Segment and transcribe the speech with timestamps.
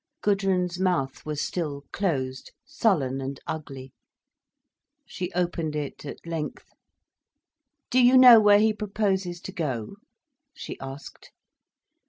[0.23, 3.93] Gudrun's mouth was still closed, sullen and ugly.
[5.05, 6.69] She opened it at length.
[7.91, 9.97] "Do you know where he proposes to go?"
[10.55, 11.29] she asked.